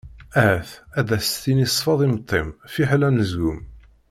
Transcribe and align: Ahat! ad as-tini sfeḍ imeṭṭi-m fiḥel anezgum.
Ahat! 0.41 0.69
ad 0.99 1.09
as-tini 1.17 1.67
sfeḍ 1.69 1.99
imeṭṭi-m 2.05 2.47
fiḥel 2.73 3.01
anezgum. 3.07 3.59